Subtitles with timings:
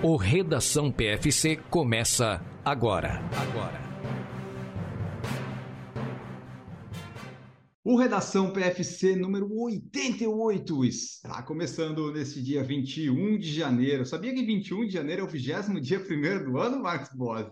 [0.00, 3.20] O Redação PFC começa agora.
[3.36, 3.88] Agora.
[7.82, 14.06] O Redação PFC número 88 está começando nesse dia 21 de janeiro.
[14.06, 17.48] Sabia que 21 de janeiro é o vigésimo dia primeiro do ano, Marcos Boas?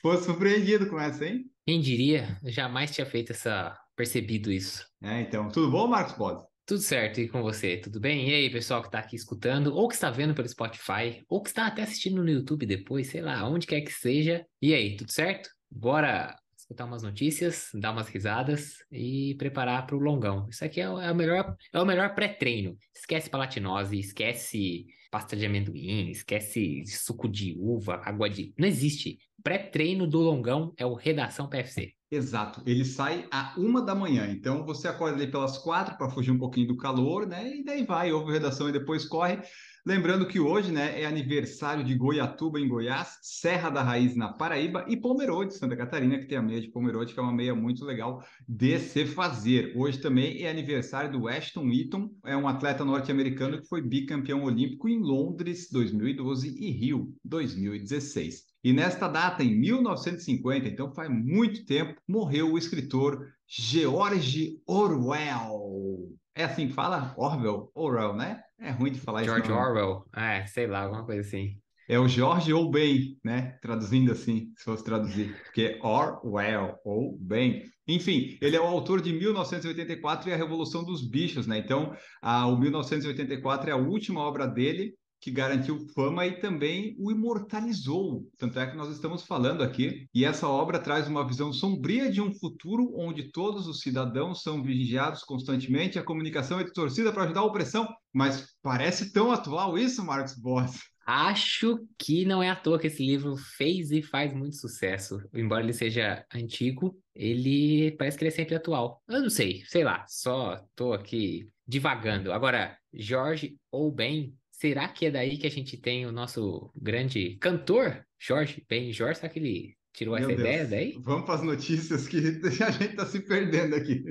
[0.00, 1.46] Foi surpreendido com essa, hein?
[1.66, 2.38] Quem diria?
[2.44, 4.86] Jamais tinha feito essa percebido isso.
[5.02, 6.44] É, então, tudo bom, Marcos Boas?
[6.68, 7.78] Tudo certo, e com você?
[7.78, 8.28] Tudo bem?
[8.28, 11.48] E aí, pessoal que está aqui escutando, ou que está vendo pelo Spotify, ou que
[11.48, 14.44] está até assistindo no YouTube depois, sei lá, onde quer que seja.
[14.60, 15.48] E aí, tudo certo?
[15.70, 20.46] Bora escutar umas notícias, dar umas risadas e preparar para o longão.
[20.50, 22.76] Isso aqui é é o melhor, é o melhor pré-treino.
[22.94, 28.52] Esquece palatinose, esquece pasta de amendoim, esquece suco de uva, água de.
[28.58, 29.18] Não existe.
[29.42, 31.94] Pré-treino do longão é o Redação PFC.
[32.10, 36.30] Exato, ele sai a uma da manhã, então você acorda ali pelas quatro para fugir
[36.30, 37.58] um pouquinho do calor, né?
[37.58, 39.38] E daí vai, ouve redação e depois corre.
[39.84, 44.86] Lembrando que hoje, né, é aniversário de Goiatuba, em Goiás, Serra da Raiz, na Paraíba,
[44.88, 47.84] e Pomerode, Santa Catarina, que tem a meia de Pomerode, que é uma meia muito
[47.84, 49.74] legal de se fazer.
[49.76, 54.88] Hoje também é aniversário do Ashton Eaton, é um atleta norte-americano que foi bicampeão olímpico
[54.88, 58.48] em Londres 2012 e Rio 2016.
[58.68, 66.14] E nesta data, em 1950, então faz muito tempo, morreu o escritor George Orwell.
[66.34, 67.14] É assim que fala?
[67.16, 67.72] Orwell?
[67.74, 68.42] Orwell, né?
[68.60, 69.54] É ruim de falar George isso.
[69.54, 71.58] George Orwell, é, sei lá, alguma coisa assim.
[71.88, 73.56] É o George ou bem, né?
[73.62, 77.62] Traduzindo assim, se fosse traduzir, porque Orwell ou bem.
[77.86, 81.56] Enfim, ele é o autor de 1984 e a Revolução dos Bichos, né?
[81.56, 87.10] Então, a, o 1984 é a última obra dele que garantiu fama e também o
[87.10, 88.26] imortalizou.
[88.38, 90.06] Tanto é que nós estamos falando aqui.
[90.14, 94.62] E essa obra traz uma visão sombria de um futuro onde todos os cidadãos são
[94.62, 97.88] vigiados constantemente, a comunicação é distorcida para ajudar a opressão.
[98.12, 100.80] Mas parece tão atual isso, Marcos Boss.
[101.10, 105.18] Acho que não é à toa que esse livro fez e faz muito sucesso.
[105.32, 109.02] Embora ele seja antigo, ele parece que ele é sempre atual.
[109.08, 112.30] Eu não sei, sei lá, só tô aqui divagando.
[112.30, 117.36] Agora, Jorge ou Ben Será que é daí que a gente tem o nosso grande
[117.36, 119.20] cantor, Jorge Ben Jorge?
[119.20, 120.40] Será que ele tirou Meu essa Deus.
[120.40, 120.98] ideia daí?
[121.00, 122.18] Vamos para as notícias que
[122.64, 124.02] a gente está se perdendo aqui.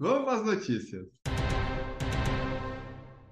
[0.00, 1.04] Vamos para as notícias.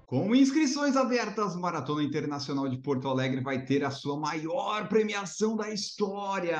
[0.05, 5.73] Com inscrições abertas, Maratona Internacional de Porto Alegre vai ter a sua maior premiação da
[5.73, 6.59] história.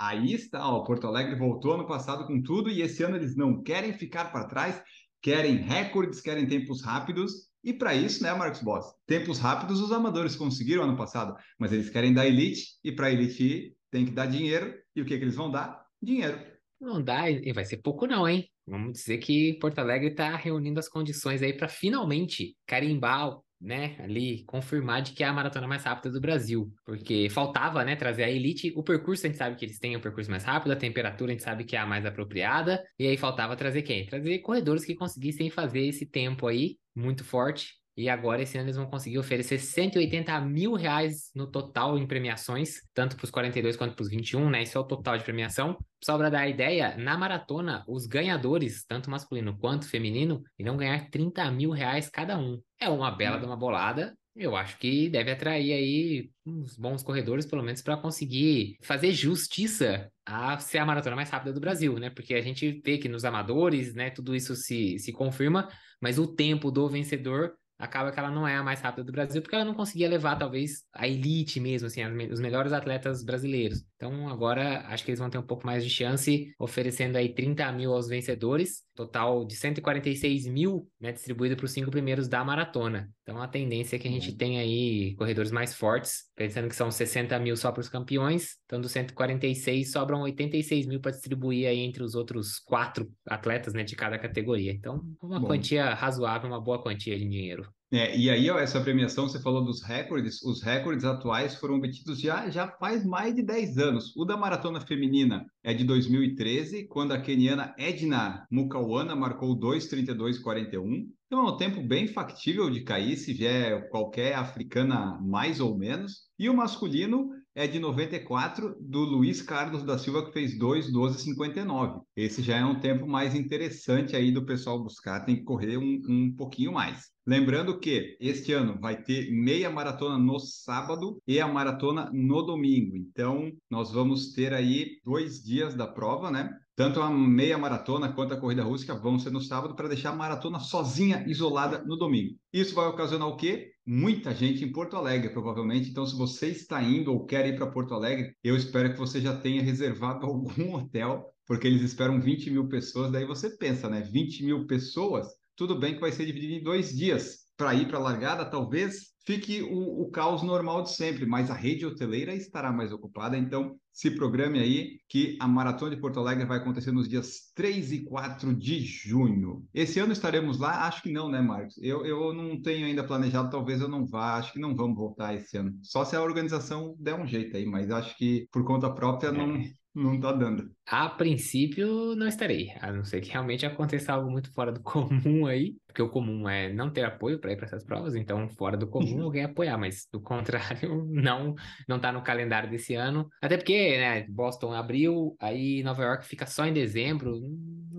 [0.00, 3.62] Aí está, ó, Porto Alegre voltou ano passado com tudo e esse ano eles não
[3.62, 4.82] querem ficar para trás,
[5.22, 8.94] querem recordes, querem tempos rápidos e para isso, né, Marcos Boss?
[9.06, 13.42] Tempos rápidos os amadores conseguiram ano passado, mas eles querem dar elite e para elite
[13.44, 14.74] ir, tem que dar dinheiro.
[14.94, 15.84] E o que, que eles vão dar?
[16.00, 16.40] Dinheiro.
[16.80, 18.48] Não dá, e vai ser pouco não, hein?
[18.66, 24.44] Vamos dizer que Porto Alegre está reunindo as condições aí para finalmente carimbar né, ali
[24.44, 28.30] confirmar de que é a maratona mais rápida do Brasil, porque faltava, né, trazer a
[28.30, 31.32] elite, o percurso a gente sabe que eles têm o percurso mais rápido, a temperatura
[31.32, 34.06] a gente sabe que é a mais apropriada, e aí faltava trazer quem?
[34.06, 38.76] Trazer corredores que conseguissem fazer esse tempo aí muito forte e agora, esse ano, eles
[38.76, 43.96] vão conseguir oferecer 180 mil reais no total em premiações, tanto para os 42 quanto
[43.96, 44.62] para os 21, né?
[44.62, 45.76] Esse é o total de premiação.
[46.00, 51.10] Só para dar a ideia, na maratona, os ganhadores, tanto masculino quanto feminino, irão ganhar
[51.10, 52.62] 30 mil reais cada um.
[52.80, 54.16] É uma bela de uma bolada.
[54.36, 60.08] Eu acho que deve atrair aí uns bons corredores, pelo menos, para conseguir fazer justiça
[60.24, 62.10] a ser a maratona mais rápida do Brasil, né?
[62.10, 65.68] Porque a gente vê que nos amadores, né, tudo isso se, se confirma,
[66.00, 69.40] mas o tempo do vencedor acaba que ela não é a mais rápida do Brasil,
[69.40, 73.84] porque ela não conseguia levar, talvez, a elite mesmo, assim, os melhores atletas brasileiros.
[73.96, 77.70] Então, agora, acho que eles vão ter um pouco mais de chance, oferecendo aí 30
[77.72, 83.10] mil aos vencedores, total de 146 mil, né, distribuído para os cinco primeiros da maratona.
[83.22, 86.90] Então, a tendência é que a gente tenha aí corredores mais fortes, pensando que são
[86.90, 91.78] 60 mil só para os campeões, então dos 146 sobram 86 mil para distribuir aí
[91.80, 94.72] entre os outros quatro atletas, né, de cada categoria.
[94.72, 95.46] Então, uma Bom.
[95.46, 97.67] quantia razoável, uma boa quantia de dinheiro.
[97.90, 102.20] É, e aí, ó, essa premiação, você falou dos recordes, os recordes atuais foram obtidos
[102.20, 104.14] já, já faz mais de 10 anos.
[104.14, 111.08] O da maratona feminina é de 2013, quando a keniana Edna Mukawana marcou 2:32:41.
[111.26, 116.28] Então é um tempo bem factível de cair, se vier qualquer africana mais ou menos.
[116.38, 122.02] E o masculino é de 94, do Luiz Carlos da Silva, que fez 2:12:59.
[122.14, 126.02] Esse já é um tempo mais interessante aí do pessoal buscar, tem que correr um,
[126.06, 127.16] um pouquinho mais.
[127.28, 132.96] Lembrando que este ano vai ter meia maratona no sábado e a maratona no domingo.
[132.96, 136.48] Então, nós vamos ter aí dois dias da prova, né?
[136.74, 140.16] Tanto a meia maratona quanto a corrida rústica vão ser no sábado para deixar a
[140.16, 142.34] maratona sozinha, isolada no domingo.
[142.50, 143.72] Isso vai ocasionar o quê?
[143.84, 145.90] Muita gente em Porto Alegre, provavelmente.
[145.90, 149.20] Então, se você está indo ou quer ir para Porto Alegre, eu espero que você
[149.20, 153.12] já tenha reservado algum hotel, porque eles esperam 20 mil pessoas.
[153.12, 154.00] Daí você pensa, né?
[154.00, 155.26] 20 mil pessoas
[155.58, 157.48] tudo bem que vai ser dividido em dois dias.
[157.56, 161.54] Para ir para a largada, talvez fique o, o, caos normal de sempre, mas a
[161.54, 163.36] rede hoteleira estará mais ocupada.
[163.36, 167.92] Então, se programe aí que a Maratona de Porto Alegre vai acontecer nos dias 3
[167.92, 169.66] e 4 de junho.
[169.74, 170.86] Esse ano estaremos lá?
[170.86, 171.76] Acho que não, né, Marcos?
[171.82, 174.36] Eu, eu não tenho ainda planejado, talvez eu não vá.
[174.36, 175.76] Acho que não vamos voltar esse ano.
[175.82, 179.56] Só se a organização der um jeito aí, mas acho que por conta própria não,
[179.56, 179.72] é.
[179.98, 180.70] Não tá dando.
[180.86, 185.46] A princípio, não estarei, a não ser que realmente aconteça algo muito fora do comum
[185.46, 188.76] aí, porque o comum é não ter apoio para ir para essas provas, então fora
[188.76, 191.54] do comum alguém apoiar, mas do contrário, não
[191.88, 193.28] não tá no calendário desse ano.
[193.42, 197.38] Até porque, né, Boston abriu, aí Nova York fica só em dezembro,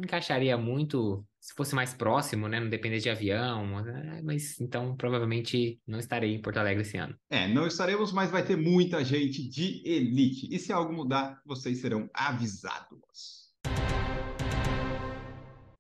[0.04, 2.60] encaixaria muito se fosse mais próximo, né?
[2.60, 7.16] Não depender de avião, né, mas então provavelmente não estarei em Porto Alegre esse ano.
[7.30, 10.48] É, não estaremos, mas vai ter muita gente de elite.
[10.52, 13.39] E se algo mudar, vocês serão avisados.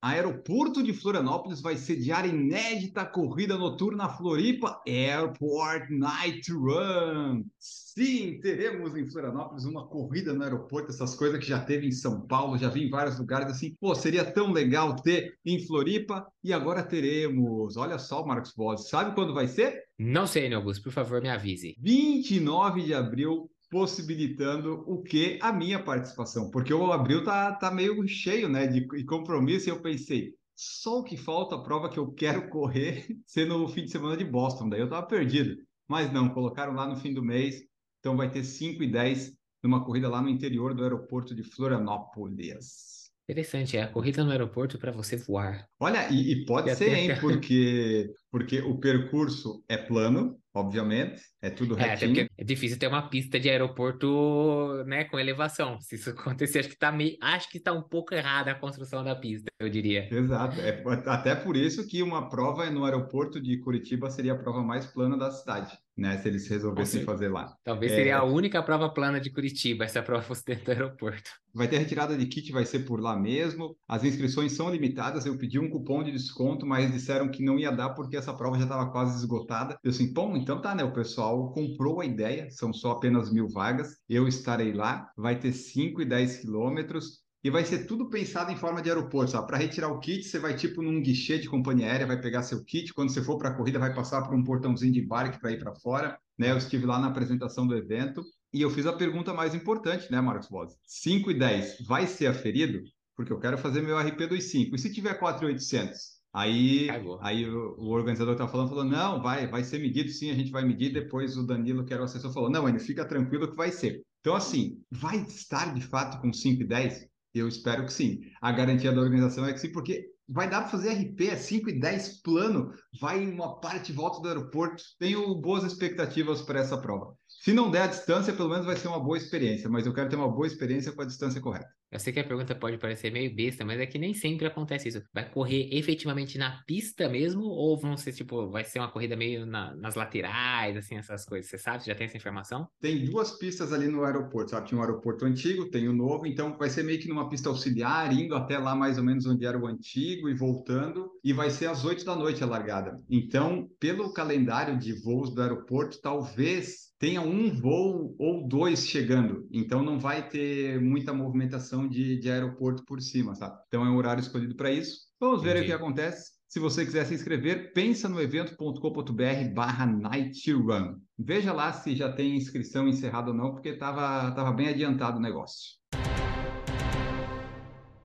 [0.01, 7.43] Aeroporto de Florianópolis vai sediar inédita corrida noturna Floripa Airport Night Run.
[7.57, 12.21] Sim, teremos em Florianópolis uma corrida no aeroporto, essas coisas que já teve em São
[12.21, 13.75] Paulo, já vi em vários lugares assim.
[13.77, 17.75] Pô, seria tão legal ter em Floripa e agora teremos.
[17.75, 19.83] Olha só, Marcos Boss, sabe quando vai ser?
[19.97, 21.75] Não sei, Augusto, por favor, me avise.
[21.77, 28.07] 29 de abril possibilitando o que a minha participação, porque o abril tá, tá meio
[28.07, 31.97] cheio, né, de, de compromisso, e eu pensei, só o que falta a prova que
[31.97, 35.55] eu quero correr ser no fim de semana de Boston, daí eu tava perdido.
[35.87, 37.63] Mas não, colocaram lá no fim do mês,
[37.99, 39.33] então vai ter 5 e 10
[39.63, 42.99] numa corrida lá no interior do aeroporto de Florianópolis.
[43.29, 45.67] Interessante, é a corrida no aeroporto para você voar.
[45.79, 51.49] Olha, e, e pode e ser, hein, porque, porque o percurso é plano, obviamente, é
[51.49, 52.21] tudo retinho.
[52.21, 55.79] É, é difícil ter uma pista de aeroporto, né, com elevação.
[55.79, 59.03] Se isso acontecer, acho que tá meio, acho que está um pouco errada a construção
[59.03, 60.07] da pista, eu diria.
[60.13, 64.63] Exato, é até por isso que uma prova no aeroporto de Curitiba seria a prova
[64.63, 66.17] mais plana da cidade né?
[66.17, 67.53] Se eles resolvessem fazer lá.
[67.63, 67.95] Talvez é...
[67.95, 71.29] seria a única prova plana de Curitiba, essa prova fosse dentro do aeroporto.
[71.53, 73.75] Vai ter retirada de kit, vai ser por lá mesmo.
[73.87, 75.25] As inscrições são limitadas.
[75.25, 78.57] Eu pedi um cupom de desconto, mas disseram que não ia dar porque essa prova
[78.57, 79.77] já estava quase esgotada.
[79.83, 80.83] Eu assim, bom, então tá, né?
[80.83, 83.97] O pessoal comprou a ideia, são só apenas mil vagas.
[84.07, 88.57] Eu estarei lá, vai ter 5 e 10 quilômetros e vai ser tudo pensado em
[88.57, 89.31] forma de aeroporto?
[89.45, 92.63] Para retirar o kit, você vai tipo num guichê de companhia aérea, vai pegar seu
[92.63, 95.51] kit, quando você for para a corrida, vai passar por um portãozinho de embarque para
[95.51, 96.51] ir para fora, né?
[96.51, 100.19] Eu estive lá na apresentação do evento e eu fiz a pergunta mais importante, né,
[100.19, 100.75] Marcos Boss?
[100.85, 102.81] 5 e 10 vai ser aferido?
[103.15, 104.75] Porque eu quero fazer meu RP dos 5.
[104.75, 106.19] E se tiver 4,800?
[106.31, 106.87] Aí,
[107.21, 110.51] aí o, o organizador estava falando, falou, não, vai, vai ser medido, sim, a gente
[110.51, 110.93] vai medir.
[110.93, 114.01] Depois o Danilo, que era o assessor, falou, não, ele fica tranquilo que vai ser.
[114.19, 117.08] Então, assim, vai estar de fato com 5 e 10?
[117.33, 118.21] Eu espero que sim.
[118.41, 121.69] A garantia da organização é que sim, porque vai dar para fazer RP, é 5
[121.69, 124.83] e 10 plano, vai em uma parte volta do aeroporto.
[124.97, 127.18] Tenho boas expectativas para essa prova.
[127.41, 130.09] Se não der a distância, pelo menos vai ser uma boa experiência, mas eu quero
[130.09, 131.69] ter uma boa experiência com a distância correta.
[131.89, 134.89] Eu sei que a pergunta pode parecer meio besta, mas é que nem sempre acontece
[134.89, 135.01] isso.
[135.13, 139.45] Vai correr efetivamente na pista mesmo, ou vão ser, tipo, vai ser uma corrida meio
[139.45, 141.49] na, nas laterais, assim, essas coisas?
[141.49, 141.81] Você sabe?
[141.81, 142.67] Você já tem essa informação?
[142.81, 144.67] Tem duas pistas ali no aeroporto, sabe?
[144.67, 148.11] Tinha um aeroporto antigo, tem o novo, então vai ser meio que numa pista auxiliar,
[148.11, 151.67] indo até lá mais ou menos onde era o antigo e voltando, e vai ser
[151.67, 153.01] às 8 da noite a largada.
[153.09, 159.81] Então, pelo calendário de voos do aeroporto, talvez tenha um voo ou dois chegando, então
[159.81, 163.57] não vai ter muita movimentação de, de aeroporto por cima, sabe?
[163.67, 165.07] Então é um horário escolhido para isso.
[165.17, 165.63] Vamos ver Entendi.
[165.63, 166.33] o que acontece.
[166.49, 170.95] Se você quiser se inscrever, pensa no evento.com.br barra Night Run.
[171.17, 175.21] Veja lá se já tem inscrição encerrada ou não, porque estava tava bem adiantado o
[175.21, 175.79] negócio.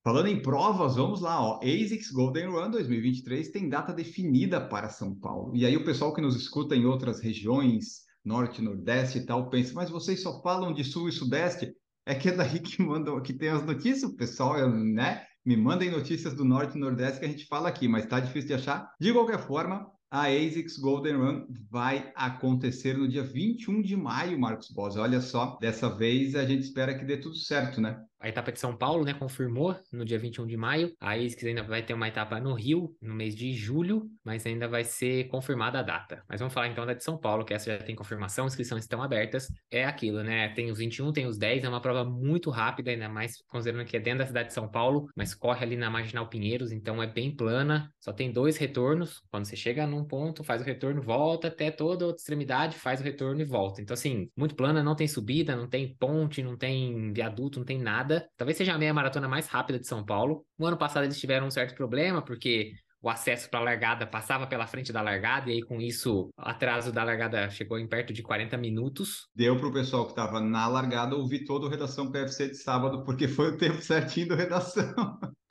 [0.05, 1.59] Falando em provas, vamos lá, ó.
[1.63, 5.57] ASICS Golden Run 2023 tem data definida para São Paulo.
[5.57, 9.73] E aí o pessoal que nos escuta em outras regiões, norte, nordeste e tal, pensa,
[9.75, 11.75] mas vocês só falam de sul e sudeste?
[12.07, 15.25] É que é daí que mandam, que tem as notícias, o pessoal, né?
[15.45, 18.49] Me mandem notícias do norte e nordeste que a gente fala aqui, mas tá difícil
[18.49, 18.91] de achar.
[18.99, 24.71] De qualquer forma, a ASICS Golden Run vai acontecer no dia 21 de maio, Marcos
[24.71, 25.01] Bosa.
[25.01, 28.01] Olha só, dessa vez a gente espera que dê tudo certo, né?
[28.25, 29.13] A etapa de São Paulo, né?
[29.13, 30.91] Confirmou no dia 21 de maio.
[30.99, 34.67] A ASICS ainda vai ter uma etapa no Rio, no mês de julho, mas ainda
[34.67, 36.25] vai ser confirmada a data.
[36.27, 39.03] Mas vamos falar então da de São Paulo, que essa já tem confirmação, inscrições estão
[39.03, 39.49] abertas.
[39.71, 40.49] É aquilo, né?
[40.55, 43.95] Tem os 21, tem os 10, é uma prova muito rápida, ainda mais considerando que
[43.95, 47.07] é dentro da cidade de São Paulo, mas corre ali na Marginal Pinheiros, então é
[47.07, 49.21] bem plana, só tem dois retornos.
[49.31, 53.01] Quando você chega num ponto, faz o retorno, volta até toda a outra extremidade, faz
[53.01, 53.83] o retorno e volta.
[53.83, 57.79] Então, assim, muito plana, não tem subida, não tem ponte, não tem viaduto, não tem
[57.79, 58.14] nada.
[58.37, 60.45] Talvez seja a meia maratona mais rápida de São Paulo.
[60.59, 62.73] No ano passado eles tiveram um certo problema, porque
[63.05, 66.31] o acesso para a largada passava pela frente da largada, e aí com isso o
[66.39, 69.29] atraso da largada chegou em perto de 40 minutos.
[69.35, 73.05] Deu para o pessoal que estava na largada ouvir todo o Redação PFC de sábado,
[73.05, 74.95] porque foi o tempo certinho do Redação.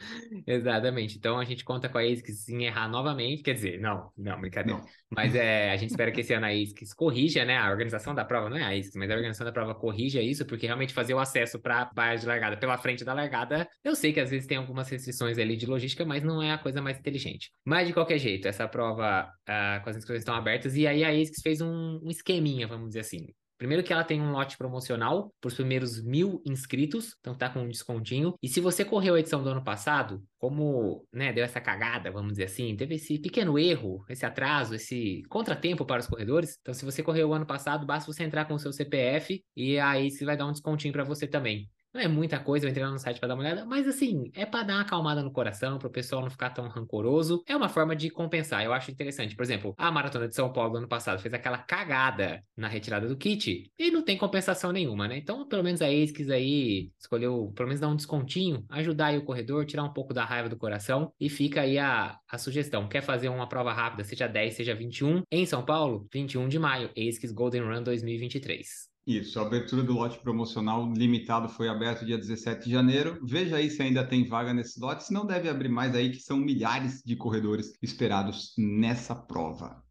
[0.45, 1.17] Exatamente.
[1.17, 3.43] Então a gente conta com a ASICS em errar novamente.
[3.43, 4.79] Quer dizer, não, não, brincadeira.
[4.79, 4.87] Não.
[5.09, 7.57] Mas é, a gente espera que esse ano a ASICS corrija, né?
[7.57, 10.45] A organização da prova não é a ASICS, mas a organização da prova corrija isso,
[10.45, 13.95] porque realmente fazer o acesso para a barra de largada pela frente da largada, eu
[13.95, 16.81] sei que às vezes tem algumas restrições ali de logística, mas não é a coisa
[16.81, 17.51] mais inteligente.
[17.65, 21.09] Mas de qualquer jeito, essa prova uh, com as inscrições estão abertas e aí a
[21.09, 23.27] ASICS fez um, um esqueminha, vamos dizer assim.
[23.63, 27.61] Primeiro que ela tem um lote promocional para os primeiros mil inscritos, então tá com
[27.61, 28.33] um descontinho.
[28.43, 32.31] E se você correu a edição do ano passado, como né, deu essa cagada, vamos
[32.31, 36.57] dizer assim, teve esse pequeno erro, esse atraso, esse contratempo para os corredores.
[36.59, 39.79] Então, se você correu o ano passado, basta você entrar com o seu CPF e
[39.79, 41.71] aí você vai dar um descontinho para você também.
[41.93, 44.31] Não é muita coisa, eu entrei lá no site para dar uma olhada, mas assim,
[44.33, 47.43] é para dar uma acalmada no coração, para o pessoal não ficar tão rancoroso.
[47.47, 49.35] É uma forma de compensar, eu acho interessante.
[49.35, 53.15] Por exemplo, a maratona de São Paulo ano passado fez aquela cagada na retirada do
[53.15, 55.17] kit e não tem compensação nenhuma, né?
[55.17, 59.23] Então, pelo menos a ASICS aí escolheu, pelo menos dar um descontinho, ajudar aí o
[59.23, 62.87] corredor, tirar um pouco da raiva do coração e fica aí a, a sugestão.
[62.87, 66.07] Quer fazer uma prova rápida, seja 10, seja 21, em São Paulo?
[66.11, 68.92] 21 de maio, ASICS Golden Run 2023.
[69.05, 73.19] Isso, a abertura do lote promocional limitado foi aberto dia 17 de janeiro.
[73.21, 76.21] Veja aí se ainda tem vaga nesse lote, se não deve abrir mais aí, que
[76.21, 79.83] são milhares de corredores esperados nessa prova.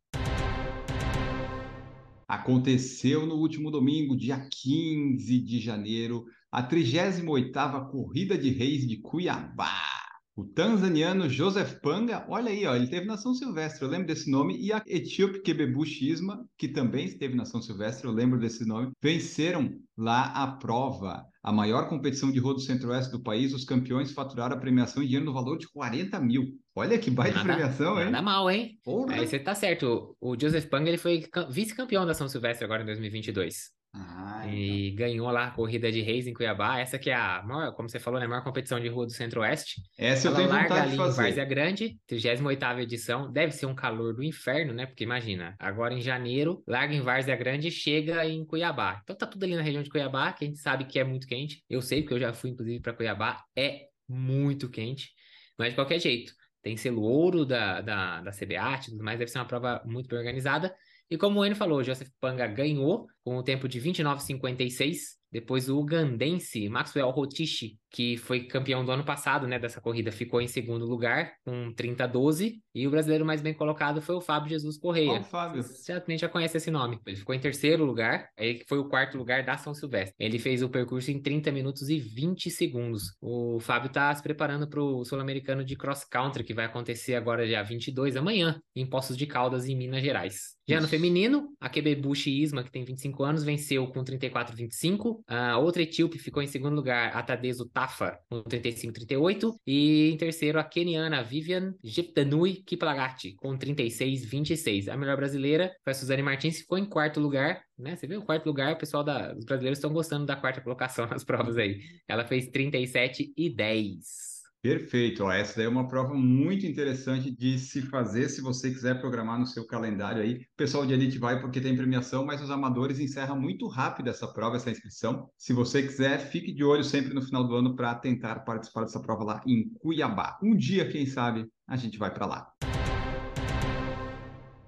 [2.26, 9.91] Aconteceu no último domingo, dia 15 de janeiro, a 38ª Corrida de Reis de Cuiabá.
[10.35, 14.31] O tanzaniano Joseph Panga, olha aí, ó, ele teve na São Silvestre, eu lembro desse
[14.31, 18.67] nome, e a etíope Kebebu Shisma, que também esteve na São Silvestre, eu lembro desse
[18.67, 23.53] nome, venceram lá a prova, a maior competição de rodo centro-oeste do país.
[23.53, 26.45] Os campeões faturaram a premiação em dinheiro no valor de 40 mil.
[26.75, 28.07] Olha que baita nada, premiação, hein?
[28.07, 28.79] Nada mal, hein?
[28.83, 29.15] Porra.
[29.15, 30.17] Aí você tá certo.
[30.19, 33.82] O Joseph Panga ele foi vice-campeão da São Silvestre agora em 2022.
[33.94, 34.96] Ah, e então.
[34.96, 36.78] ganhou lá a corrida de reis em Cuiabá.
[36.78, 39.12] Essa que é a maior, como você falou, né, a maior competição de rua do
[39.12, 39.82] Centro-Oeste.
[39.99, 41.22] Essa Ela eu tenho larga vontade ali de fazer.
[41.22, 43.30] em Várzea Grande, 38 edição.
[43.30, 44.87] Deve ser um calor do inferno, né?
[44.87, 49.00] Porque imagina, agora em janeiro, larga em Várzea Grande e chega em Cuiabá.
[49.02, 51.26] Então tá tudo ali na região de Cuiabá, que a gente sabe que é muito
[51.26, 51.62] quente.
[51.68, 53.44] Eu sei, porque eu já fui, inclusive, para Cuiabá.
[53.54, 55.11] É muito quente.
[55.58, 56.32] Mas de qualquer jeito,
[56.62, 59.18] tem selo ouro da, da, da CBAT e tudo mais.
[59.18, 60.75] Deve ser uma prova muito bem organizada.
[61.12, 65.19] E como o Enio falou, Joseph Panga ganhou com o tempo de 29,56.
[65.33, 70.41] Depois o ugandense Maxwell Rotichi, que foi campeão do ano passado, né, dessa corrida, ficou
[70.41, 72.55] em segundo lugar com 30-12.
[72.75, 75.21] E o brasileiro mais bem colocado foi o Fábio Jesus Correia.
[75.21, 75.62] Oh, Fábio.
[75.62, 76.99] Você certamente já conhece esse nome.
[77.07, 80.15] Ele ficou em terceiro lugar, ele foi o quarto lugar da São Silvestre.
[80.19, 83.15] Ele fez o percurso em 30 minutos e 20 segundos.
[83.21, 87.47] O Fábio está se preparando para o Sul-Americano de Cross Country, que vai acontecer agora
[87.47, 90.57] dia 22, amanhã, em Poços de Caldas, em Minas Gerais.
[90.67, 95.22] Já no feminino, a Kebebushi Isma, que tem 25 anos, venceu com 34-25.
[95.26, 99.55] A outra etíope ficou em segundo lugar, a Tadeso Tafa, com 35-38.
[99.67, 104.88] E em terceiro, a keniana Vivian Jeptanui Kiplagati, com 36-26.
[104.88, 107.62] A melhor brasileira foi a Suzane Martins, ficou em quarto lugar.
[107.79, 107.97] Né?
[107.97, 108.21] Você viu?
[108.21, 109.35] O quarto lugar, o pessoal da...
[109.37, 111.81] Os brasileiros estão gostando da quarta colocação nas provas aí.
[112.09, 114.32] Ela fez 37 e 10.
[114.62, 119.37] Perfeito, essa daí é uma prova muito interessante de se fazer se você quiser programar
[119.37, 120.35] no seu calendário aí.
[120.35, 124.33] O pessoal de elite vai porque tem premiação, mas os amadores encerram muito rápido essa
[124.33, 125.28] prova, essa inscrição.
[125.37, 129.00] Se você quiser, fique de olho sempre no final do ano para tentar participar dessa
[129.00, 130.38] prova lá em Cuiabá.
[130.40, 132.52] Um dia, quem sabe, a gente vai para lá.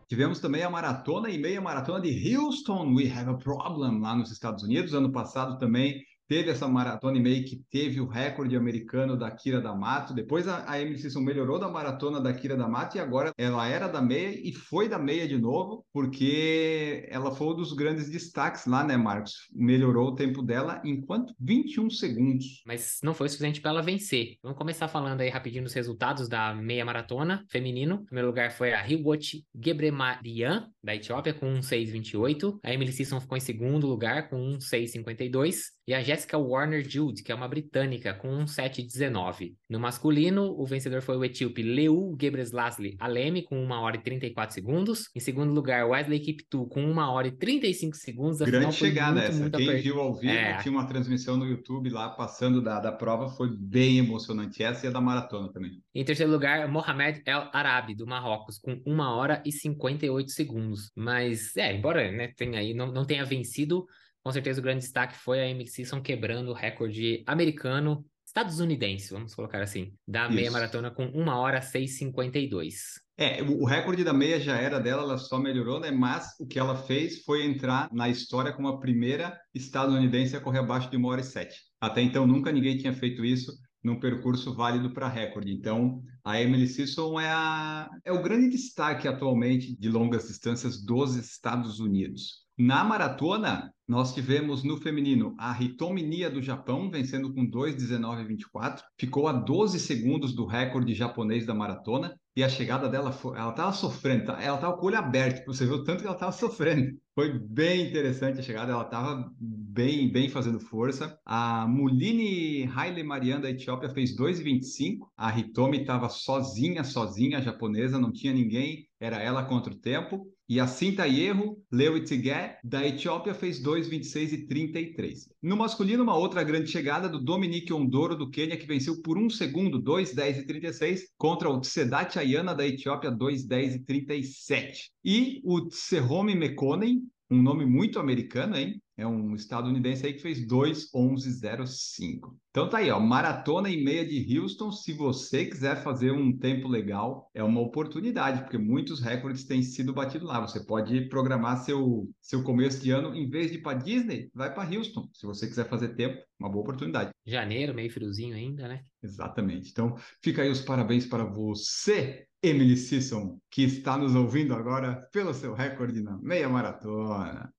[0.09, 4.33] Tivemos também a maratona e meia maratona de Houston, We Have a Problem, lá nos
[4.33, 4.93] Estados Unidos.
[4.93, 9.61] Ano passado também teve essa maratona e meio que teve o recorde americano da Kira
[9.61, 10.15] D'Amato.
[10.15, 13.89] Depois a, a Emily Sisson melhorou da maratona da Kira D'Amato e agora ela era
[13.89, 18.67] da meia e foi da meia de novo, porque ela foi um dos grandes destaques
[18.67, 19.49] lá, né, Marcos?
[19.53, 21.35] Melhorou o tempo dela em quanto?
[21.41, 22.63] 21 segundos.
[22.67, 24.37] Mas não foi suficiente para ela vencer.
[24.43, 28.01] Vamos começar falando aí rapidinho dos resultados da meia maratona feminino.
[28.03, 32.61] Em primeiro lugar foi a Hiwot Gebremarian, da Etiópia, com 1,628.
[32.63, 35.73] A Emily Sisson ficou em segundo lugar com 1,652.
[35.87, 39.57] E a Jessica Warner Jude, que é uma britânica, com 1,719.
[39.69, 44.55] No masculino, o vencedor foi o etíope Leu Gebreslasli Alemi, com 1 hora e 34
[44.55, 45.11] segundos.
[45.15, 48.39] Em segundo lugar, Wesley Kiptu, com 1 hora e 35 segundos.
[48.39, 49.41] Grande chegada muito, essa.
[49.41, 50.59] Muito Quem viu ao vivo, é.
[50.59, 54.63] tinha uma transmissão no YouTube lá, passando da, da prova, foi bem emocionante.
[54.63, 55.83] Essa e a da maratona também.
[55.95, 60.91] Em terceiro lugar, Mohamed El Arabi, do Marrocos, com 1 hora e 58 segundos.
[60.97, 63.87] Mas, é, embora né, tenha aí, não, não tenha vencido,
[64.25, 69.35] com certeza o grande destaque foi a Amy Sisson quebrando o recorde americano, estadunidense, vamos
[69.35, 70.35] colocar assim, da Isso.
[70.35, 73.05] meia maratona com 1 hora 6,52.
[73.17, 75.91] É, o recorde da meia já era dela, ela só melhorou, né?
[75.91, 80.61] Mas o que ela fez foi entrar na história como a primeira estadunidense a correr
[80.61, 81.55] abaixo de 1 hora e 7.
[81.81, 83.53] Até então nunca ninguém tinha feito isso
[83.85, 85.53] num percurso válido para recorde.
[85.53, 91.15] Então, a Emily Sisson é, a, é o grande destaque atualmente de longas distâncias dos
[91.15, 92.45] Estados Unidos.
[92.57, 98.81] Na maratona, nós tivemos no feminino a Hitomi Nia do Japão, vencendo com 2,19,24.
[98.99, 102.19] Ficou a 12 segundos do recorde japonês da maratona.
[102.37, 104.43] E a chegada dela, foi, ela estava sofrendo, tá?
[104.43, 106.99] ela estava com o olho aberto, você viu tanto que ela estava sofrendo.
[107.15, 111.17] Foi bem interessante a chegada, ela estava bem, bem fazendo força.
[111.25, 115.07] A Mulini Haile Mariana da Etiópia fez 2,25.
[115.17, 120.27] A Hitomi estava sozinha, sozinha, japonesa, não tinha ninguém, era ela contra o tempo.
[120.47, 125.31] E a Cinta Erro, Lewitigue, da Etiópia, fez 2,26 e 33.
[125.43, 129.31] No masculino, uma outra grande chegada do Dominique Ondoro, do Quênia, que venceu por um
[129.31, 134.91] segundo, 2,10 e 36, contra o Tsedat Ayana, da Etiópia, 2,10 e 37.
[135.03, 138.83] E o Tserhome Mekonen, um nome muito americano, hein?
[138.97, 142.37] É um estadunidense aí que fez 2:11:05.
[142.51, 144.71] Então tá aí, ó, maratona e meia de Houston.
[144.71, 149.93] Se você quiser fazer um tempo legal, é uma oportunidade, porque muitos recordes têm sido
[149.93, 150.41] batidos lá.
[150.41, 154.55] Você pode programar seu seu começo de ano, em vez de ir para Disney, vai
[154.55, 155.09] para Houston.
[155.13, 157.11] Se você quiser fazer tempo, uma boa oportunidade.
[157.27, 158.83] Janeiro, meio friozinho ainda, né?
[159.03, 159.71] Exatamente.
[159.71, 165.35] Então, fica aí os parabéns para você, Emily Sisson, que está nos ouvindo agora pelo
[165.35, 167.53] seu recorde na meia maratona.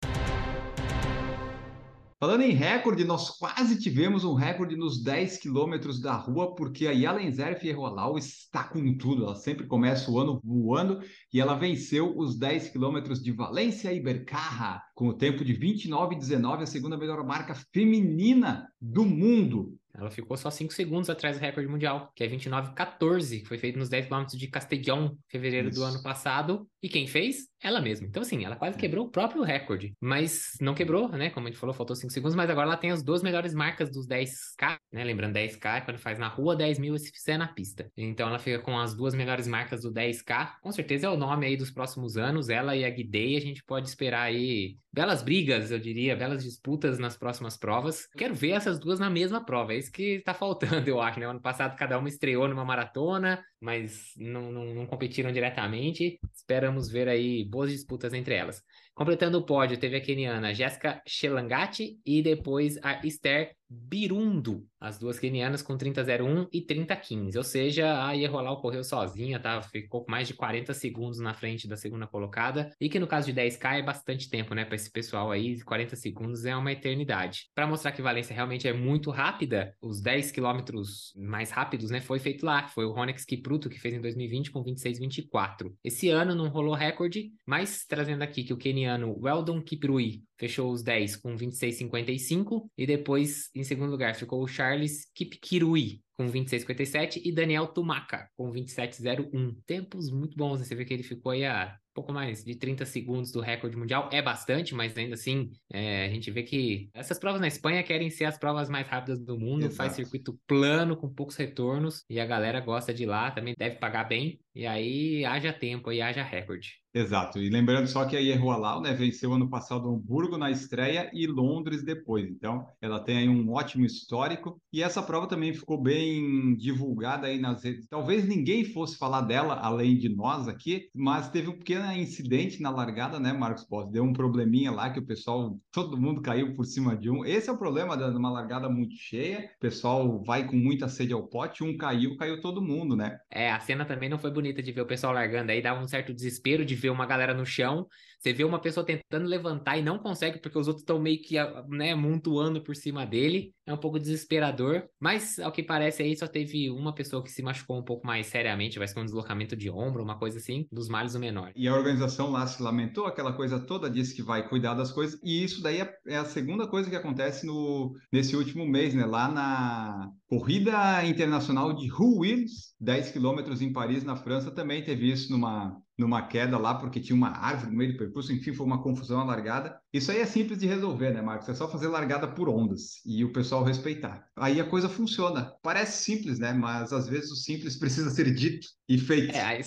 [2.17, 6.91] Falando em recorde, nós quase tivemos um recorde nos 10 quilômetros da rua, porque a
[6.91, 9.25] Yalenzer Fierrolau está com tudo.
[9.25, 11.01] Ela sempre começa o ano voando
[11.33, 16.61] e ela venceu os 10 quilômetros de Valência e Bercarra, com o tempo de 29,19,
[16.61, 19.77] a segunda melhor marca feminina do mundo.
[19.97, 23.79] Ela ficou só 5 segundos atrás do recorde mundial, que é 29,14, que foi feito
[23.79, 25.79] nos 10 km de Castellón, fevereiro Isso.
[25.79, 26.67] do ano passado.
[26.83, 27.47] E quem fez?
[27.61, 28.07] Ela mesma.
[28.07, 28.79] Então, assim, ela quase é.
[28.79, 29.93] quebrou o próprio recorde.
[29.99, 31.29] Mas não quebrou, né?
[31.29, 33.89] Como a gente falou, faltou 5 segundos, mas agora ela tem as duas melhores marcas
[33.89, 35.03] dos 10K, né?
[35.03, 37.91] Lembrando, 10K é quando faz na rua, 10 mil se é na pista.
[37.97, 40.59] Então ela fica com as duas melhores marcas do 10K.
[40.61, 42.49] Com certeza é o nome aí dos próximos anos.
[42.49, 46.97] Ela e a Guidei, a gente pode esperar aí belas brigas, eu diria, belas disputas
[46.97, 48.07] nas próximas provas.
[48.17, 49.73] Quero ver essas duas na mesma prova.
[49.73, 51.25] É isso que tá faltando, eu acho, né?
[51.25, 56.17] Ano passado cada uma estreou numa maratona, mas não, não, não competiram diretamente.
[56.33, 58.61] Esperamos ver aí boas disputas entre elas.
[58.93, 65.19] Completando o pódio, teve a keniana Jéssica Shelangati e depois a Esther Birundo, as duas
[65.19, 67.35] kenianas com 30,01 e 30,15.
[67.35, 69.61] Ou seja, a Ierrolau correu sozinha, tá?
[69.61, 72.71] ficou mais de 40 segundos na frente da segunda colocada.
[72.79, 74.65] E que no caso de 10K é bastante tempo, né?
[74.65, 77.49] Para esse pessoal aí, 40 segundos é uma eternidade.
[77.53, 82.01] Para mostrar que Valência realmente é muito rápida, os 10 quilômetros mais rápidos, né?
[82.01, 82.67] Foi feito lá.
[82.67, 85.73] Foi o Ronex Kipruto que fez em 2020 com 26,24.
[85.83, 90.83] Esse ano não rolou recorde, mas trazendo aqui que o keniano Weldon Kiprui fechou os
[90.83, 97.31] 10 com 26,55 e depois em segundo lugar ficou o Charles Kipkirui com 26,57 e
[97.31, 99.57] Daniel Tumaca com 27,01.
[99.65, 100.65] Tempos muito bons, né?
[100.65, 104.09] Você vê que ele ficou aí a pouco mais de 30 segundos do recorde mundial.
[104.11, 108.09] É bastante, mas ainda assim, é, a gente vê que essas provas na Espanha querem
[108.09, 109.75] ser as provas mais rápidas do mundo, Exato.
[109.75, 113.77] faz circuito plano, com poucos retornos, e a galera gosta de ir lá, também deve
[113.77, 116.85] pagar bem, e aí haja tempo e haja recorde.
[116.95, 117.39] Exato.
[117.39, 121.83] E lembrando só que a Ierroalau, né, venceu ano passado Hamburgo na estreia e Londres
[121.83, 122.25] depois.
[122.29, 124.61] Então, ela tem aí um ótimo histórico.
[124.71, 127.85] E essa prova também ficou bem divulgada aí nas redes.
[127.89, 132.69] Talvez ninguém fosse falar dela além de nós aqui, mas teve um pequeno incidente na
[132.69, 133.91] largada, né, Marcos Pós?
[133.91, 137.25] Deu um probleminha lá que o pessoal, todo mundo caiu por cima de um.
[137.25, 139.51] Esse é o problema de uma largada muito cheia.
[139.57, 143.17] O pessoal vai com muita sede ao pote, um caiu, caiu todo mundo, né?
[143.29, 145.87] É, a cena também não foi bonita de ver o pessoal largando aí, dava um
[145.87, 147.85] certo desespero de ver uma galera no chão,
[148.25, 151.35] você vê uma pessoa tentando levantar e não consegue porque os outros estão meio que,
[151.69, 153.53] né, montuando por cima dele.
[153.67, 157.41] É um pouco desesperador, mas ao que parece aí só teve uma pessoa que se
[157.41, 160.87] machucou um pouco mais seriamente, vai ser um deslocamento de ombro, uma coisa assim, dos
[160.87, 161.51] males o menor.
[161.55, 164.91] E a a organização lá se lamentou, aquela coisa toda, disse que vai cuidar das
[164.91, 168.93] coisas, e isso daí é, é a segunda coisa que acontece no, nesse último mês,
[168.93, 169.05] né?
[169.05, 175.31] Lá na Corrida Internacional de Rouen-Williams, 10 quilômetros em Paris, na França, também teve isso
[175.31, 178.81] numa, numa queda lá, porque tinha uma árvore no meio do percurso, enfim, foi uma
[178.81, 179.79] confusão, a largada.
[179.95, 181.47] Isso aí é simples de resolver, né, Marcos?
[181.47, 184.27] É só fazer largada por ondas e o pessoal respeitar.
[184.35, 185.53] Aí a coisa funciona.
[185.63, 186.51] Parece simples, né?
[186.51, 189.33] Mas às vezes o simples precisa ser dito e feito.
[189.33, 189.61] É, aí,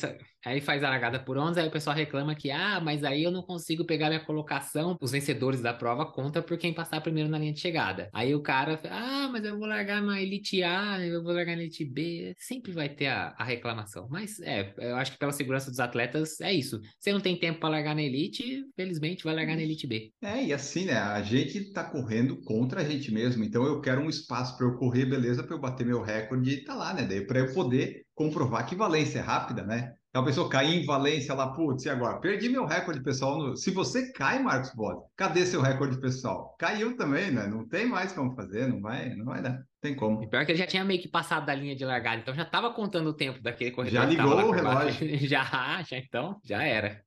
[0.45, 3.31] aí faz a largada por ondas, aí o pessoal reclama que, ah, mas aí eu
[3.31, 4.99] não consigo pegar minha colocação.
[5.01, 8.11] Os vencedores da prova conta por quem passar primeiro na linha de chegada.
[8.13, 11.63] Aí o cara, ah, mas eu vou largar na Elite A, eu vou largar na
[11.63, 12.35] Elite B.
[12.37, 14.07] Sempre vai ter a, a reclamação.
[14.11, 16.79] Mas é, eu acho que pela segurança dos atletas é isso.
[16.99, 20.13] Você não tem tempo para largar na Elite, felizmente vai largar na Elite B.
[20.21, 20.99] É, e assim, né?
[20.99, 23.45] A gente tá correndo contra a gente mesmo.
[23.45, 26.65] Então eu quero um espaço para eu correr, beleza, para eu bater meu recorde e
[26.65, 27.05] tá lá, né?
[27.05, 29.95] Daí para eu poder comprovar que Valência é rápida, né?
[30.11, 32.19] Então a pessoa cair em Valência lá, putz, e agora?
[32.19, 33.39] Perdi meu recorde pessoal.
[33.39, 33.57] No...
[33.57, 36.57] Se você cai, Marcos Bodes, cadê seu recorde pessoal?
[36.59, 37.47] Caiu também, né?
[37.47, 39.63] Não tem mais como fazer, não vai, não vai dar.
[39.81, 40.25] Tem como.
[40.25, 42.45] E pior que ele já tinha meio que passado da linha de largada, então já
[42.45, 44.01] tava contando o tempo daquele corredor.
[44.01, 45.17] Já ligou o relógio.
[45.29, 45.45] já,
[45.89, 47.05] já, então, já era.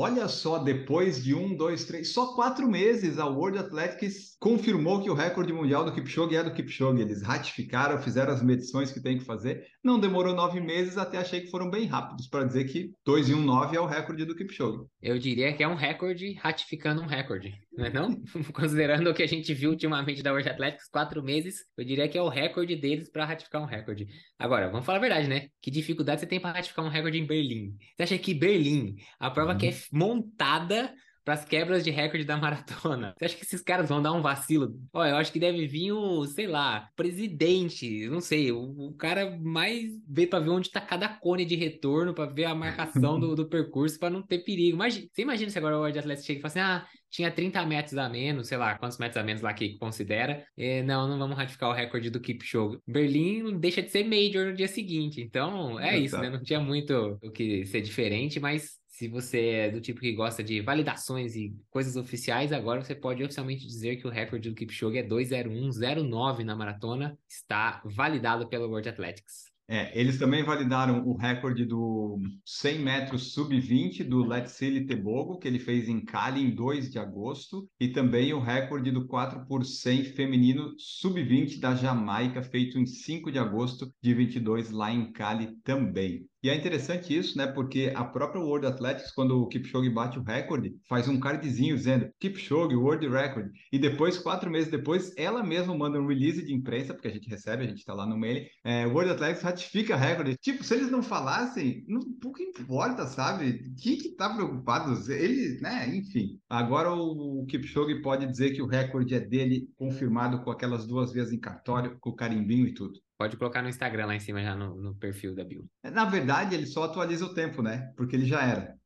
[0.00, 5.10] Olha só, depois de um, dois, três, só quatro meses, a World Athletics confirmou que
[5.10, 7.02] o recorde mundial do Kipchoge é do Kipchoge.
[7.02, 9.66] Eles ratificaram, fizeram as medições que tem que fazer.
[9.82, 13.34] Não demorou nove meses, até achei que foram bem rápidos para dizer que 2 e
[13.34, 14.86] 1, 9 é o recorde do Kipchoge.
[15.02, 18.22] Eu diria que é um recorde ratificando um recorde, não é não?
[18.52, 22.18] Considerando o que a gente viu ultimamente da World Athletics, quatro meses, eu diria que
[22.18, 24.08] é o recorde deles para ratificar um recorde.
[24.36, 25.48] Agora, vamos falar a verdade, né?
[25.62, 27.76] Que dificuldade você tem para ratificar um recorde em Berlim?
[27.96, 29.58] Você acha que Berlim, a prova uhum.
[29.58, 30.92] que é montada
[31.28, 33.14] para as quebras de recorde da maratona.
[33.18, 34.74] Você acha que esses caras vão dar um vacilo?
[34.94, 39.38] Olha, eu acho que deve vir o, sei lá, presidente, não sei, o, o cara
[39.38, 43.34] mais vê para ver onde está cada cone de retorno, para ver a marcação do,
[43.36, 44.76] do percurso, para não ter perigo.
[44.76, 47.98] Imagina, você imagina se agora o Athletics chega e fala assim: ah, tinha 30 metros
[47.98, 50.46] a menos, sei lá, quantos metros a menos lá que considera.
[50.56, 52.78] E, não, não vamos ratificar o recorde do Kipchoge.
[52.86, 55.20] Berlim deixa de ser major no dia seguinte.
[55.20, 56.30] Então, é, é isso, né?
[56.30, 60.42] Não tinha muito o que ser diferente, mas se você é do tipo que gosta
[60.42, 64.98] de validações e coisas oficiais, agora você pode oficialmente dizer que o recorde do Kipchoge
[64.98, 69.52] é 2:01:09 na maratona, está validado pelo World Athletics.
[69.70, 75.60] É, eles também validaram o recorde do 100 metros sub-20 do Letsili Tebogo, que ele
[75.60, 80.04] fez em Cali em 2 de agosto, e também o recorde do 4 por 100
[80.06, 86.26] feminino sub-20 da Jamaica, feito em 5 de agosto de 22 lá em Cali também.
[86.42, 87.46] E é interessante isso, né?
[87.46, 92.10] Porque a própria World Athletics, quando o Kipchoge bate o recorde, faz um cardzinho dizendo
[92.20, 93.50] Kipchoge World Record.
[93.72, 97.28] E depois, quatro meses depois, ela mesma manda um release de imprensa, porque a gente
[97.28, 98.46] recebe, a gente tá lá no mail.
[98.64, 100.36] É, World Athletics ratifica recorde.
[100.36, 103.74] Tipo, se eles não falassem, não pouco importa, sabe?
[103.80, 104.94] Quem que tá preocupado?
[105.12, 105.88] Ele, né?
[105.96, 106.38] Enfim.
[106.48, 111.32] Agora o Kipchoge pode dizer que o recorde é dele, confirmado com aquelas duas vezes
[111.32, 113.00] em cartório, com o carimbinho e tudo.
[113.18, 115.68] Pode colocar no Instagram lá em cima já no, no perfil da Bill.
[115.82, 117.90] Na verdade, ele só atualiza o tempo, né?
[117.96, 118.76] Porque ele já era.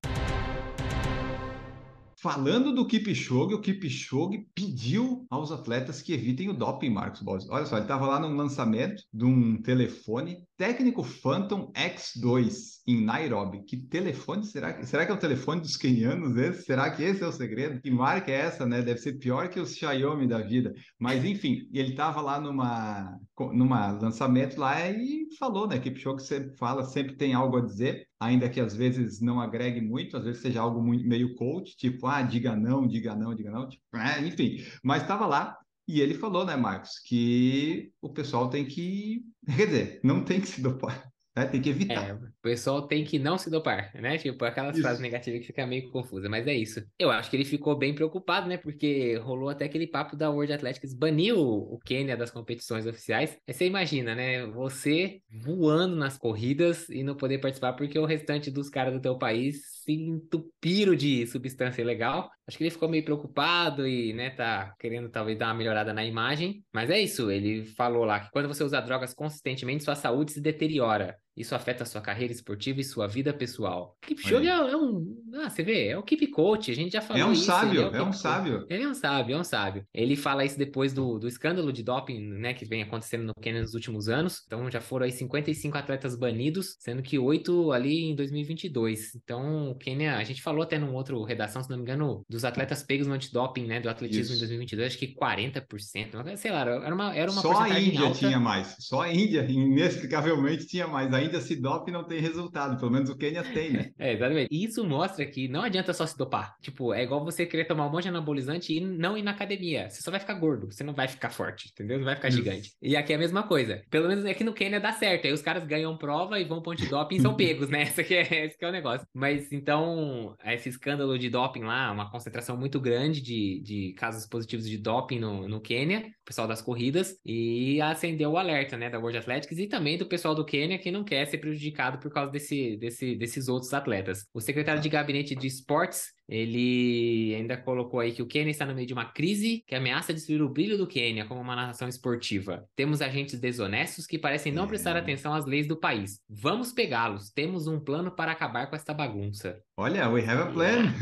[2.23, 7.49] Falando do Kipchoge, o Kipchoge pediu aos atletas que evitem o doping, Marcos Bosch.
[7.51, 13.65] Olha só, ele estava lá num lançamento de um telefone técnico Phantom X2 em Nairobi.
[13.65, 16.63] Que telefone será que será que é o telefone dos quenianos esse?
[16.63, 17.81] Será que esse é o segredo?
[17.81, 18.83] Que marca é essa, né?
[18.83, 20.73] Deve ser pior que o Xiaomi da vida.
[21.01, 23.19] Mas enfim, ele estava lá numa
[23.53, 25.81] numa lançamento lá e falou, né?
[25.81, 30.17] Kipchoge sempre fala, sempre tem algo a dizer ainda que às vezes não agregue muito,
[30.17, 33.69] às vezes seja algo muito, meio coach, tipo, ah, diga não, diga não, diga não,
[33.69, 34.65] tipo, é, enfim.
[34.83, 39.25] Mas estava lá e ele falou, né, Marcos, que o pessoal tem que,
[39.57, 41.12] quer dizer, não tem que se dopar.
[41.35, 42.11] É, tem que evitar.
[42.11, 44.19] É, o pessoal tem que não se dopar, né?
[44.19, 44.83] Tipo, aquelas isso.
[44.83, 46.85] frases negativas que fica meio confusa, mas é isso.
[46.99, 48.59] Eu acho que ele ficou bem preocupado, né?
[48.59, 53.39] Porque rolou até aquele papo da World Athletics baniu o Quênia das competições oficiais.
[53.49, 54.47] Aí você imagina, né?
[54.47, 59.17] Você voando nas corridas e não poder participar porque o restante dos caras do teu
[59.17, 62.31] país se entupiram de substância ilegal.
[62.53, 66.05] Acho que ele ficou meio preocupado e, né, tá querendo talvez dar uma melhorada na
[66.05, 66.63] imagem.
[66.71, 70.41] Mas é isso, ele falou lá que quando você usa drogas consistentemente, sua saúde se
[70.41, 71.17] deteriora.
[71.37, 73.97] Isso afeta a sua carreira esportiva e sua vida pessoal.
[74.03, 75.17] Kipchoge é, é, um.
[75.35, 77.45] Ah, você vê, é o keep coach, a gente já falou é um isso.
[77.45, 79.87] Sábio, é, é um sábio, Ele é um sábio, é um sábio.
[79.95, 83.63] Ele fala isso depois do, do escândalo de doping, né, que vem acontecendo no Quênia
[83.63, 84.43] nos últimos anos.
[84.47, 89.15] Então já foram aí 55 atletas banidos, sendo que oito ali em 2022.
[89.15, 92.45] Então o Quênia, a gente falou até num outro redação, se não me engano, dos
[92.45, 94.35] atletas pegos no antidoping, né, do atletismo isso.
[94.35, 98.19] em 2022, acho que 40%, sei lá, era uma, era uma Só a Índia alta.
[98.19, 101.13] tinha mais, só a Índia, inexplicavelmente, tinha mais.
[101.13, 102.79] A ainda se dopa e não tem resultado.
[102.79, 103.91] Pelo menos o Quênia tem, né?
[103.99, 104.49] É, exatamente.
[104.51, 106.57] E isso mostra que não adianta só se dopar.
[106.61, 109.89] Tipo, é igual você querer tomar um monte de anabolizante e não ir na academia.
[109.89, 111.99] Você só vai ficar gordo, você não vai ficar forte, entendeu?
[111.99, 112.39] Não vai ficar isso.
[112.39, 112.73] gigante.
[112.83, 113.83] E aqui é a mesma coisa.
[113.91, 115.27] Pelo menos aqui no Quênia dá certo.
[115.27, 117.83] Aí os caras ganham prova e vão pro antidoping e são pegos, né?
[117.83, 119.07] Esse aqui é, esse é o negócio.
[119.15, 124.69] Mas então, esse escândalo de doping lá, uma concentração muito grande de, de casos positivos
[124.69, 128.99] de doping no, no Quênia, o pessoal das corridas, e acendeu o alerta, né, da
[128.99, 132.31] World Athletics e também do pessoal do Quênia que não quer ser prejudicado por causa
[132.31, 134.27] desse, desse, desses outros atletas.
[134.33, 138.75] O secretário de gabinete de esportes ele ainda colocou aí que o Quênia está no
[138.75, 142.67] meio de uma crise que ameaça destruir o brilho do Quênia como uma nação esportiva.
[142.75, 145.01] Temos agentes desonestos que parecem não prestar é.
[145.01, 146.21] atenção às leis do país.
[146.29, 147.31] Vamos pegá-los.
[147.31, 149.61] Temos um plano para acabar com esta bagunça.
[149.77, 150.95] Olha, we have a plan.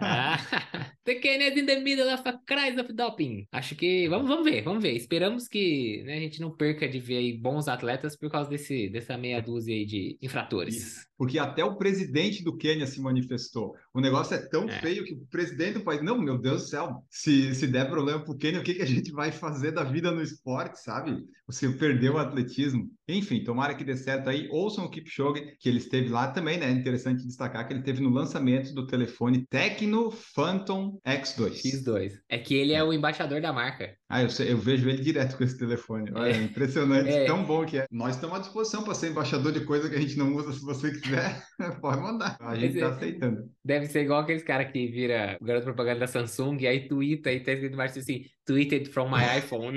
[0.00, 0.38] ah,
[1.04, 3.46] the Kenya is in the middle of a crisis of doping.
[3.52, 4.94] Acho que vamos, vamos ver, vamos ver.
[4.94, 9.16] Esperamos que né, a gente não perca de ver bons atletas por causa desse, dessa
[9.16, 11.07] meia dúzia aí de infratores.
[11.18, 13.74] Porque até o presidente do Quênia se manifestou.
[13.92, 14.80] O negócio é tão é.
[14.80, 18.24] feio que o presidente do país, não, meu Deus do céu, se, se der problema
[18.24, 21.26] pro Kenny, o que, que a gente vai fazer da vida no esporte, sabe?
[21.48, 22.88] Você perdeu o atletismo.
[23.08, 24.46] Enfim, tomara que dê certo aí.
[24.50, 26.70] Ouçam o Kipchoge, que ele esteve lá também, né?
[26.70, 31.62] Interessante destacar que ele esteve no lançamento do telefone Tecno Phantom X2.
[31.62, 32.12] X2.
[32.28, 33.96] É que ele é, é o embaixador da marca.
[34.10, 36.10] Ah, eu, sei, eu vejo ele direto com esse telefone.
[36.14, 36.42] Olha, é.
[36.42, 37.26] impressionante, é.
[37.26, 37.86] tão bom que é.
[37.90, 40.52] Nós estamos à disposição para ser embaixador de coisa que a gente não usa.
[40.52, 41.42] Se você quiser,
[41.82, 42.36] pode mandar.
[42.40, 43.42] A gente está aceitando.
[43.62, 47.30] Deve ser igual aqueles cara que vira o garoto propaganda da Samsung, e aí twitta
[47.30, 49.76] e tá escrito embaixo assim, tweeted from my iPhone.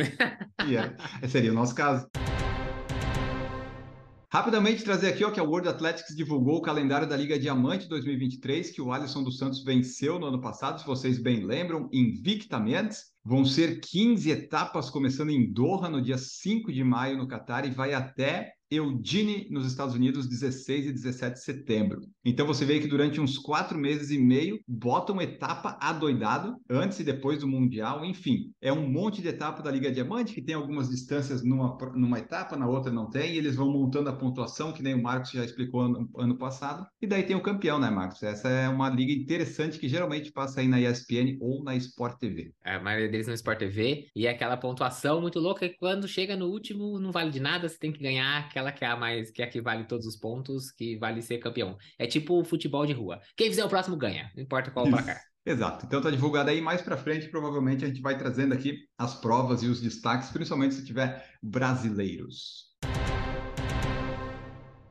[0.65, 0.95] yeah.
[1.27, 2.07] Seria o nosso caso.
[4.33, 8.71] Rapidamente trazer aqui ó, que a World Athletics divulgou o calendário da Liga Diamante 2023,
[8.71, 12.95] que o Alisson dos Santos venceu no ano passado, se vocês bem lembram, invictamente.
[13.25, 17.71] Vão ser 15 etapas, começando em Doha no dia 5 de maio no Catar e
[17.71, 22.01] vai até Eugene, nos Estados Unidos, 16 e 17 de setembro.
[22.23, 27.03] Então você vê que durante uns quatro meses e meio botam etapa adoidado, antes e
[27.03, 28.51] depois do Mundial, enfim.
[28.61, 32.55] É um monte de etapa da Liga Diamante, que tem algumas distâncias numa, numa etapa,
[32.55, 35.43] na outra não tem, e eles vão montando a pontuação, que nem o Marcos já
[35.43, 36.85] explicou ano, ano passado.
[37.01, 38.23] E daí tem o campeão, né, Marcos?
[38.23, 42.53] Essa é uma liga interessante que geralmente passa aí na ESPN ou na Sport TV.
[42.63, 46.37] A maioria deles no Sport TV, e é aquela pontuação muito louca que quando chega
[46.37, 48.95] no último não vale de nada, você tem que ganhar aquela aquela que é a
[48.95, 51.77] mais, que é a que vale todos os pontos, que vale ser campeão.
[51.97, 53.19] É tipo futebol de rua.
[53.35, 55.19] Quem fizer o próximo ganha, não importa qual o placar.
[55.43, 55.85] Exato.
[55.87, 59.63] Então tá divulgado aí mais para frente, provavelmente a gente vai trazendo aqui as provas
[59.63, 62.69] e os destaques, principalmente se tiver brasileiros.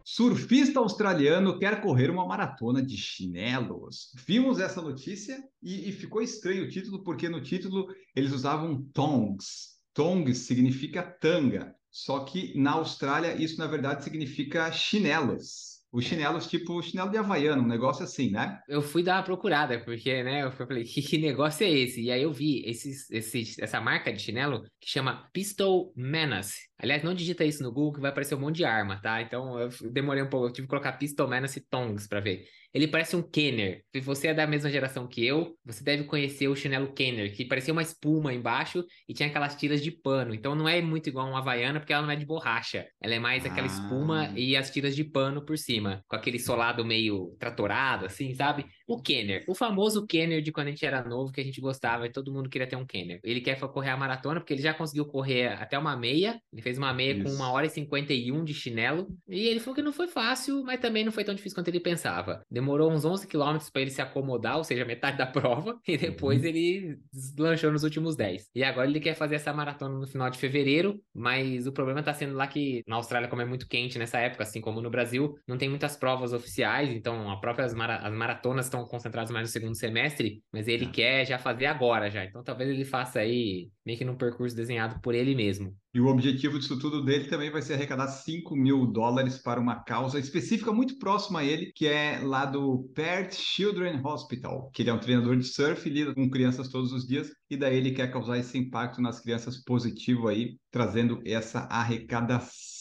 [0.05, 4.11] Surfista australiano quer correr uma maratona de chinelos.
[4.27, 9.79] Vimos essa notícia e, e, ficou estranho o título, porque no título eles usavam tongs.
[9.95, 11.77] Tongs significa tanga.
[11.91, 15.71] Só que na Austrália isso na verdade significa chinelos.
[15.93, 18.61] Os chinelos, tipo chinelo de havaiano, um negócio assim, né?
[18.69, 22.01] Eu fui dar uma procurada, porque, né, eu falei, que, que negócio é esse?
[22.01, 26.61] E aí eu vi esses, essa marca de chinelo que chama Pistol Menace.
[26.79, 29.21] Aliás, não digita isso no Google que vai aparecer um monte de arma, tá?
[29.21, 32.45] Então eu demorei um pouco, eu tive que colocar Pistol Menace Tongs para ver.
[32.73, 33.83] Ele parece um Kenner.
[33.93, 37.45] Se você é da mesma geração que eu, você deve conhecer o chinelo Kenner, que
[37.45, 40.35] parecia uma espuma embaixo e tinha aquelas tiras de pano.
[40.35, 42.87] Então não é muito igual uma Havaiana, porque ela não é de borracha.
[43.01, 43.71] Ela é mais aquela ah.
[43.71, 48.67] espuma e as tiras de pano por cima, com aquele solado meio tratorado, assim, sabe?
[48.87, 52.07] O Kenner, o famoso Kenner de quando a gente era novo, que a gente gostava
[52.07, 53.21] e todo mundo queria ter um Kenner.
[53.23, 56.41] Ele quer correr a maratona, porque ele já conseguiu correr até uma meia.
[56.53, 57.25] Ele fez uma meia Isso.
[57.25, 59.09] com uma hora e 51 de chinelo.
[59.29, 61.81] E ele falou que não foi fácil, mas também não foi tão difícil quanto ele
[61.81, 62.45] pensava.
[62.61, 65.81] Demorou uns 11 quilômetros para ele se acomodar, ou seja, metade da prova.
[65.89, 66.47] E depois uhum.
[66.47, 68.51] ele deslanchou nos últimos 10.
[68.55, 72.13] E agora ele quer fazer essa maratona no final de fevereiro, mas o problema tá
[72.13, 75.39] sendo lá que na Austrália, como é muito quente nessa época, assim como no Brasil,
[75.49, 79.49] não tem muitas provas oficiais, então a própria as, mara as maratonas estão concentradas mais
[79.49, 80.91] no segundo semestre, mas ele ah.
[80.91, 82.25] quer já fazer agora já.
[82.27, 85.75] Então talvez ele faça aí meio que num percurso desenhado por ele mesmo.
[85.93, 89.83] E o objetivo disso tudo dele também vai ser arrecadar 5 mil dólares para uma
[89.83, 94.91] causa específica muito próxima a ele, que é lá do Perth Children Hospital, que ele
[94.91, 98.09] é um treinador de surf lida com crianças todos os dias, e daí ele quer
[98.13, 102.80] causar esse impacto nas crianças positivo aí, trazendo essa arrecadação.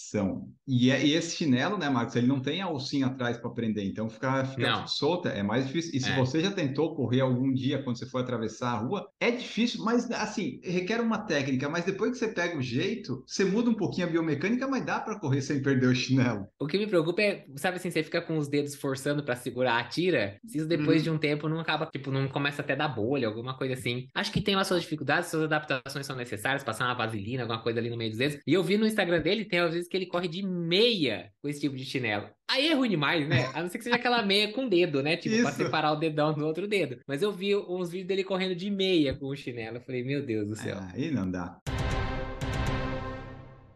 [0.67, 3.85] E, é, e, esse chinelo, né, Marcos, ele não tem a alcinha atrás para prender,
[3.85, 5.91] então ficar fica solta é mais difícil.
[5.95, 6.15] E se é.
[6.15, 10.09] você já tentou correr algum dia quando você for atravessar a rua, é difícil, mas
[10.11, 14.07] assim, requer uma técnica, mas depois que você pega o jeito, você muda um pouquinho
[14.07, 16.47] a biomecânica, mas dá para correr sem perder o chinelo.
[16.59, 19.79] O que me preocupa é, sabe assim, você fica com os dedos forçando para segurar
[19.79, 21.03] a tira, se isso depois hum.
[21.03, 24.07] de um tempo não acaba, tipo, não começa até dar bolha, alguma coisa assim.
[24.13, 27.79] Acho que tem lá suas dificuldades, suas adaptações são necessárias, passar uma vaselina, alguma coisa
[27.79, 28.39] ali no meio dos dedos.
[28.45, 31.47] E eu vi no Instagram dele, tem às vezes que ele corre de meia com
[31.47, 32.29] esse tipo de chinelo.
[32.49, 33.49] Aí é ruim demais, né?
[33.53, 35.17] A não ser que seja aquela meia com dedo, né?
[35.17, 35.43] Tipo, Isso.
[35.43, 36.99] pra separar o dedão do outro dedo.
[37.07, 39.77] Mas eu vi uns vídeos dele correndo de meia com o chinelo.
[39.77, 40.77] Eu falei, meu Deus do céu.
[40.93, 41.59] Aí não dá.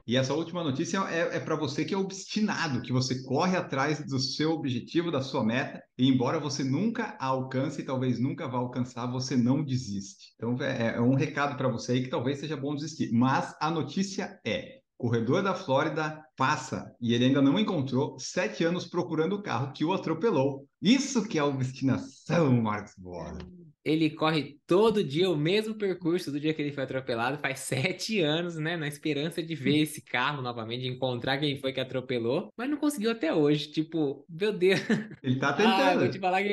[0.06, 4.06] E essa última notícia é, é para você que é obstinado, que você corre atrás
[4.06, 8.48] do seu objetivo, da sua meta, e embora você nunca a alcance e talvez nunca
[8.48, 10.34] vá alcançar, você não desiste.
[10.36, 13.14] Então é, é um recado para você aí que talvez seja bom desistir.
[13.14, 18.86] Mas a notícia é: corredor da Flórida passa e ele ainda não encontrou sete anos
[18.86, 20.66] procurando o carro que o atropelou.
[20.82, 23.38] Isso que é obstinação, Marcos Bola
[23.86, 28.22] ele corre todo dia o mesmo percurso do dia que ele foi atropelado, faz sete
[28.22, 28.78] anos, né?
[28.78, 32.78] Na esperança de ver esse carro novamente, de encontrar quem foi que atropelou, mas não
[32.78, 33.72] conseguiu até hoje.
[33.72, 34.80] Tipo, meu Deus.
[35.22, 35.74] Ele tá tentando.
[35.84, 36.50] Ah, vou te falar que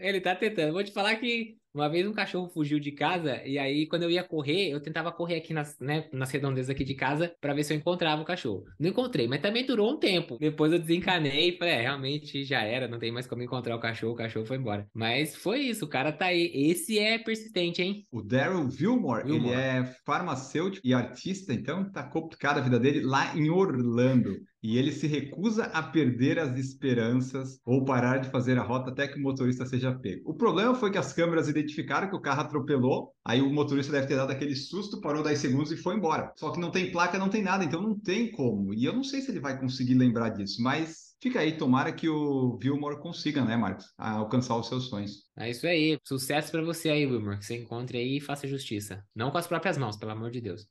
[0.00, 0.72] ele tá tentando.
[0.72, 4.10] Vou te falar que uma vez um cachorro fugiu de casa e aí quando eu
[4.10, 7.64] ia correr, eu tentava correr aqui nas, né, nas redondezas aqui de casa para ver
[7.64, 8.64] se eu encontrava o cachorro.
[8.78, 10.36] Não encontrei, mas também durou um tempo.
[10.38, 13.80] Depois eu desencanei e falei, é, realmente já era, não tem mais como encontrar o
[13.80, 14.86] cachorro, o cachorro foi embora.
[14.94, 16.50] Mas foi isso, o cara tá aí.
[16.54, 18.06] Esse é persistente, hein?
[18.10, 23.36] O Daryl Vilmore, ele é farmacêutico e artista, então tá complicada a vida dele lá
[23.36, 28.62] em Orlando e ele se recusa a perder as esperanças ou parar de fazer a
[28.62, 30.30] rota até que o motorista seja pego.
[30.30, 34.06] O problema foi que as câmeras identificaram que o carro atropelou, aí o motorista deve
[34.06, 36.32] ter dado aquele susto, parou 10 segundos e foi embora.
[36.36, 38.74] Só que não tem placa, não tem nada, então não tem como.
[38.74, 42.08] E eu não sei se ele vai conseguir lembrar disso, mas fica aí, tomara que
[42.08, 45.24] o Wilmore consiga, né, Marcos, alcançar os seus sonhos.
[45.38, 45.98] É isso aí.
[46.06, 49.04] Sucesso para você aí, Wilmore, que você encontre aí e faça justiça.
[49.14, 50.66] Não com as próprias mãos, pelo amor de Deus.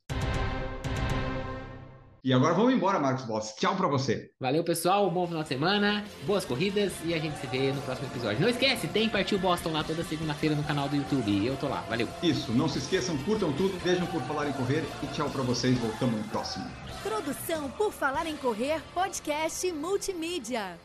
[2.22, 3.54] E agora vamos embora, Marcos Boss.
[3.58, 4.30] Tchau para você.
[4.38, 5.10] Valeu, pessoal.
[5.10, 8.40] Bom final de semana, boas corridas e a gente se vê no próximo episódio.
[8.40, 11.46] Não esquece, tem Partiu Boston lá toda segunda-feira no canal do YouTube.
[11.46, 11.80] Eu tô lá.
[11.88, 12.08] Valeu.
[12.22, 15.76] Isso, não se esqueçam, curtam tudo, vejam por falar em correr e tchau para vocês.
[15.78, 16.66] Voltamos no próximo.
[17.02, 20.78] Produção por Falar em Correr, podcast multimídia.